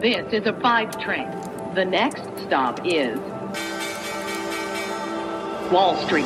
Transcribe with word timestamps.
This 0.00 0.32
is 0.32 0.46
a 0.46 0.54
five 0.62 0.98
train. 0.98 1.28
The 1.74 1.84
next 1.84 2.22
stop 2.46 2.80
is 2.86 3.18
Wall 5.70 5.94
Street. 6.06 6.24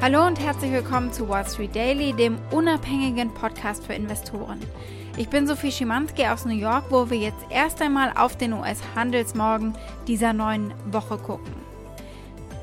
Hallo 0.00 0.26
und 0.26 0.40
herzlich 0.40 0.72
willkommen 0.72 1.12
zu 1.12 1.28
Wall 1.28 1.46
Street 1.46 1.76
Daily, 1.76 2.14
dem 2.14 2.38
unabhängigen 2.50 3.34
Podcast 3.34 3.84
für 3.84 3.92
Investoren. 3.92 4.60
Ich 5.18 5.28
bin 5.28 5.46
Sophie 5.46 5.70
Schimanski 5.70 6.24
aus 6.28 6.46
New 6.46 6.56
York, 6.56 6.84
wo 6.88 7.10
wir 7.10 7.18
jetzt 7.18 7.44
erst 7.50 7.82
einmal 7.82 8.14
auf 8.16 8.38
den 8.38 8.54
US-Handelsmorgen 8.54 9.76
dieser 10.06 10.32
neuen 10.32 10.72
Woche 10.90 11.18
gucken. 11.18 11.69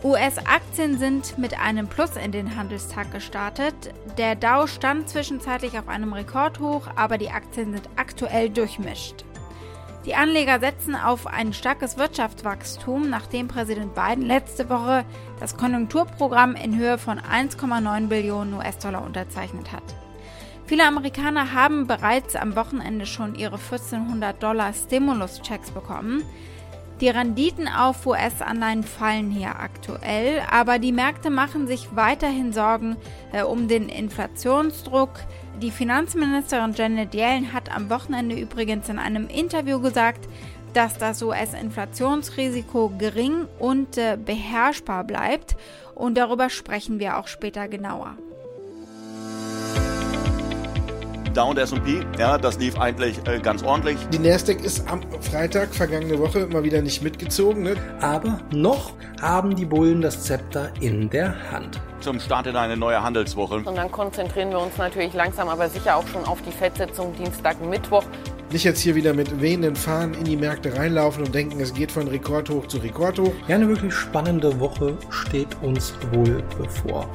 US-Aktien 0.04 1.00
sind 1.00 1.40
mit 1.40 1.60
einem 1.60 1.88
Plus 1.88 2.18
in 2.18 2.32
den 2.32 2.56
Handelstag 2.56 3.12
gestartet. 3.12 3.74
Der 4.20 4.36
Dow 4.36 4.68
stand 4.68 5.10
zwischenzeitlich 5.10 5.80
auf 5.80 5.88
einem 5.88 6.14
Rekordhoch, 6.14 6.88
aber 6.96 7.18
die 7.18 7.32
Aktien 7.32 7.74
sind 7.74 7.90
aktuell 7.96 8.52
durchmischt. 8.52 9.26
Die 10.06 10.14
Anleger 10.14 10.60
setzen 10.60 10.96
auf 10.96 11.26
ein 11.26 11.52
starkes 11.52 11.98
Wirtschaftswachstum, 11.98 13.10
nachdem 13.10 13.48
Präsident 13.48 13.96
Biden 13.96 14.24
letzte 14.24 14.70
Woche 14.70 15.04
das 15.40 15.58
Konjunkturprogramm 15.58 16.56
in 16.56 16.78
Höhe 16.78 17.00
von 17.00 17.20
1,9 17.20 18.08
Billionen 18.08 18.54
US-Dollar 18.54 19.04
unterzeichnet 19.04 19.72
hat. 19.74 19.84
Viele 20.68 20.86
Amerikaner 20.86 21.54
haben 21.54 21.88
bereits 21.88 22.36
am 22.36 22.56
Wochenende 22.56 23.06
schon 23.06 23.34
ihre 23.36 23.56
1400 23.56 24.42
Dollar 24.44 24.74
Stimulus-Checks 24.74 25.72
bekommen. 25.72 26.24
Die 27.00 27.10
Renditen 27.10 27.68
auf 27.68 28.06
US-Anleihen 28.08 28.84
fallen 28.84 29.30
hier 29.30 29.60
aktuell, 29.60 30.42
aber 30.50 30.80
die 30.80 30.92
Märkte 30.92 31.30
machen 31.30 31.68
sich 31.68 31.96
weiterhin 31.96 32.54
Sorgen 32.54 32.98
äh, 33.32 33.44
um 33.44 33.68
den 33.68 33.88
Inflationsdruck, 33.88 35.12
die 35.62 35.72
Finanzministerin 35.72 36.74
Janet 36.74 37.16
Yellen 37.16 37.52
hat 37.52 37.76
am 37.76 37.90
Wochenende 37.90 38.36
übrigens 38.36 38.90
in 38.90 39.00
einem 39.00 39.28
Interview 39.28 39.82
gesagt, 39.82 40.28
dass 40.76 41.00
das 41.00 41.24
US-Inflationsrisiko 41.24 42.92
gering 43.00 43.48
und 43.58 43.98
äh, 43.98 44.20
beherrschbar 44.24 45.04
bleibt. 45.04 45.56
Und 45.96 46.16
darüber 46.16 46.52
sprechen 46.52 47.00
wir 47.00 47.18
auch 47.18 47.28
später 47.28 47.68
genauer. 47.68 48.18
Dow 51.38 51.52
und 51.52 51.60
S&P, 51.60 52.04
ja, 52.18 52.36
das 52.36 52.58
lief 52.58 52.80
eigentlich 52.80 53.20
äh, 53.28 53.38
ganz 53.40 53.62
ordentlich. 53.62 53.96
Die 54.12 54.18
Nasdaq 54.18 54.60
ist 54.60 54.90
am 54.90 55.02
Freitag 55.22 55.72
vergangene 55.72 56.18
Woche 56.18 56.48
mal 56.48 56.64
wieder 56.64 56.82
nicht 56.82 57.04
mitgezogen. 57.04 57.62
Ne? 57.62 57.76
Aber 58.02 58.40
noch 58.52 58.94
haben 59.22 59.56
die 59.56 59.66
Bullen 59.66 60.02
das 60.02 60.24
Zepter 60.24 60.72
in 60.82 61.12
der 61.12 61.36
Hand. 61.52 61.80
Zum 62.00 62.20
Start 62.20 62.48
in 62.48 62.56
eine 62.56 62.76
neue 62.76 63.04
Handelswoche. 63.04 63.58
Und 63.58 63.76
dann 63.76 63.92
konzentrieren 63.92 64.50
wir 64.50 64.60
uns 64.60 64.78
natürlich 64.80 65.14
langsam, 65.14 65.48
aber 65.48 65.70
sicher 65.70 65.98
auch 65.98 66.08
schon 66.08 66.26
auf 66.26 66.42
die 66.42 66.52
Fettsitzung 66.52 67.16
Dienstag, 67.16 67.64
Mittwoch. 67.64 68.04
Nicht 68.52 68.64
jetzt 68.64 68.80
hier 68.80 68.96
wieder 68.96 69.14
mit 69.14 69.40
wehenden 69.40 69.76
Fahnen 69.76 70.16
in 70.16 70.24
die 70.24 70.38
Märkte 70.38 70.76
reinlaufen 70.76 71.24
und 71.24 71.36
denken, 71.36 71.60
es 71.60 71.72
geht 71.72 71.92
von 71.92 72.08
Rekordhoch 72.08 72.66
zu 72.66 72.80
Rekordhoch. 72.80 73.34
Ja, 73.48 73.58
eine 73.58 73.68
wirklich 73.68 73.94
spannende 73.94 74.60
Woche 74.60 74.98
steht 75.12 75.56
uns 75.62 75.94
wohl 76.12 76.42
bevor. 76.58 77.08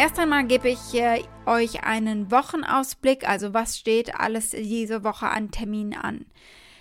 Erst 0.00 0.18
einmal 0.18 0.46
gebe 0.46 0.70
ich 0.70 0.94
äh, 0.94 1.22
euch 1.44 1.84
einen 1.84 2.30
Wochenausblick, 2.30 3.28
also 3.28 3.52
was 3.52 3.76
steht 3.76 4.14
alles 4.14 4.52
diese 4.52 5.04
Woche 5.04 5.28
an 5.28 5.50
Terminen 5.50 5.92
an. 5.92 6.24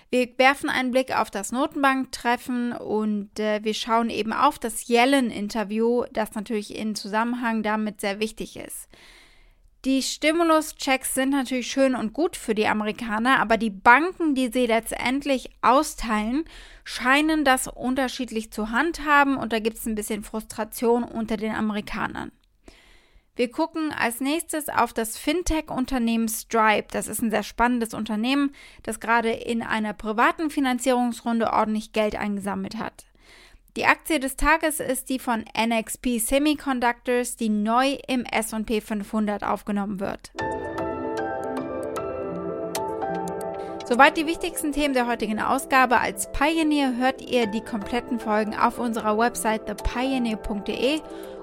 Wir 0.10 0.30
werfen 0.38 0.70
einen 0.70 0.92
Blick 0.92 1.14
auf 1.14 1.30
das 1.30 1.52
Notenbanktreffen 1.52 2.72
und 2.72 3.38
äh, 3.38 3.62
wir 3.62 3.74
schauen 3.74 4.10
eben 4.10 4.32
auf 4.32 4.58
das 4.58 4.88
Yellen-Interview, 4.88 6.06
das 6.14 6.34
natürlich 6.34 6.74
in 6.74 6.96
Zusammenhang 6.96 7.62
damit 7.62 8.00
sehr 8.00 8.22
wichtig 8.22 8.56
ist. 8.56 8.88
Die 9.84 10.02
Stimulus-Checks 10.02 11.14
sind 11.14 11.32
natürlich 11.32 11.70
schön 11.70 11.96
und 11.96 12.14
gut 12.14 12.38
für 12.38 12.56
die 12.56 12.68
Amerikaner, 12.68 13.42
aber 13.42 13.58
die 13.58 13.70
Banken, 13.70 14.34
die 14.34 14.48
sie 14.48 14.66
letztendlich 14.66 15.50
austeilen, 15.62 16.46
scheinen 16.86 17.44
das 17.44 17.68
unterschiedlich 17.68 18.54
zu 18.54 18.72
handhaben 18.72 19.36
und 19.36 19.52
da 19.52 19.60
gibt 19.60 19.76
es 19.76 19.86
ein 19.86 19.96
bisschen 19.96 20.24
Frustration 20.24 21.04
unter 21.04 21.36
den 21.36 21.54
Amerikanern. 21.54 22.32
Wir 23.40 23.50
gucken 23.50 23.94
als 23.98 24.20
nächstes 24.20 24.68
auf 24.68 24.92
das 24.92 25.18
Fintech-Unternehmen 25.18 26.28
Stripe. 26.28 26.90
Das 26.92 27.08
ist 27.08 27.22
ein 27.22 27.32
sehr 27.32 27.44
spannendes 27.44 27.94
Unternehmen, 27.94 28.54
das 28.84 29.00
gerade 29.00 29.30
in 29.30 29.64
einer 29.64 29.94
privaten 29.94 30.50
Finanzierungsrunde 30.50 31.54
ordentlich 31.54 31.94
Geld 31.94 32.18
eingesammelt 32.18 32.76
hat. 32.76 33.06
Die 33.78 33.86
Aktie 33.86 34.20
des 34.20 34.36
Tages 34.36 34.82
ist 34.82 35.08
die 35.08 35.20
von 35.20 35.46
NXP 35.58 36.20
Semiconductors, 36.20 37.38
die 37.38 37.48
neu 37.48 37.96
im 38.10 38.26
SP 38.28 38.84
500 38.84 39.46
aufgenommen 39.46 40.02
wird. 40.02 40.34
Soweit 43.86 44.18
die 44.18 44.28
wichtigsten 44.28 44.74
Themen 44.74 44.94
der 44.94 45.08
heutigen 45.08 45.40
Ausgabe. 45.40 46.02
Als 46.02 46.30
Pioneer 46.34 46.98
hört 46.98 47.22
ihr 47.22 47.48
die 47.48 47.62
kompletten 47.62 48.20
Folgen 48.20 48.54
auf 48.54 48.80
unserer 48.80 49.18
Website 49.18 49.66
thepioneer.de 49.66 51.00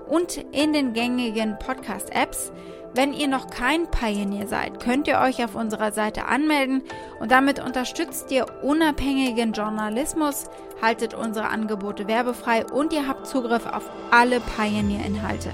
und 0.09 0.37
in 0.53 0.73
den 0.73 0.93
gängigen 0.93 1.59
Podcast-Apps. 1.59 2.53
Wenn 2.95 3.13
ihr 3.13 3.29
noch 3.29 3.51
kein 3.51 3.91
Pioneer 3.91 4.47
seid, 4.47 4.81
könnt 4.81 5.07
ihr 5.07 5.19
euch 5.19 5.45
auf 5.45 5.55
unserer 5.55 5.93
Seite 5.93 6.27
anmelden 6.27 6.83
und 7.21 7.31
damit 7.31 7.63
unterstützt 7.63 8.31
ihr 8.31 8.47
unabhängigen 8.63 9.53
Journalismus, 9.53 10.45
haltet 10.81 11.13
unsere 11.13 11.49
Angebote 11.49 12.09
werbefrei 12.09 12.65
und 12.65 12.93
ihr 12.93 13.07
habt 13.07 13.27
Zugriff 13.27 13.67
auf 13.67 13.91
alle 14.11 14.41
Pioneer-Inhalte. 14.41 15.51